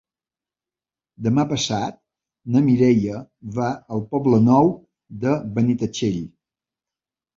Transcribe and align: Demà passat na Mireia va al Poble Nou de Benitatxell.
Demà 1.25 1.43
passat 1.51 1.99
na 2.55 2.63
Mireia 2.69 3.19
va 3.61 3.69
al 3.97 4.03
Poble 4.15 4.41
Nou 4.49 4.73
de 5.27 5.37
Benitatxell. 5.59 6.23